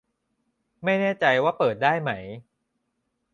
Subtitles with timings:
[0.83, 2.11] ไม่แน่ใจว่าได้เปิดไหม